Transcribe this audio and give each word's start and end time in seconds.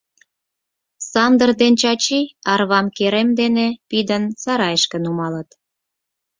Сандыр 1.09 1.49
ден 1.61 1.73
Чачи 1.81 2.21
арвам 2.51 2.87
керем 2.97 3.29
дене 3.39 3.67
пидын 3.89 4.23
сарайышке 4.41 4.97
нумалыт. 5.03 5.49